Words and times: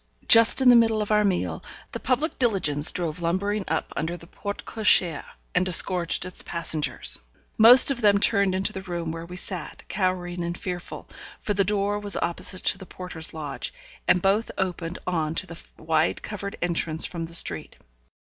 Just 0.27 0.61
in 0.63 0.69
the 0.69 0.75
middle 0.75 0.99
of 1.03 1.11
our 1.11 1.23
meal, 1.23 1.63
the 1.91 1.99
public 1.99 2.39
diligence 2.39 2.91
drove 2.91 3.21
lumbering 3.21 3.63
up 3.67 3.93
under 3.95 4.17
the 4.17 4.25
porte 4.25 4.65
cochère, 4.65 5.23
and 5.53 5.63
disgorged 5.63 6.25
its 6.25 6.41
passengers. 6.41 7.19
Most 7.55 7.91
of 7.91 8.01
them 8.01 8.17
turned 8.17 8.55
into 8.55 8.73
the 8.73 8.81
room 8.81 9.11
where 9.11 9.27
we 9.27 9.35
sat, 9.35 9.83
cowering 9.89 10.43
and 10.43 10.57
fearful, 10.57 11.07
for 11.39 11.53
the 11.53 11.63
door 11.63 11.99
was 11.99 12.15
opposite 12.17 12.63
to 12.63 12.79
the 12.79 12.87
porter's 12.87 13.31
lodge, 13.31 13.71
and 14.07 14.23
both 14.23 14.49
opened 14.57 14.97
on 15.05 15.35
to 15.35 15.45
the 15.45 15.59
wide 15.77 16.23
covered 16.23 16.57
entrance 16.63 17.05
from 17.05 17.25
the 17.25 17.35
street. 17.35 17.75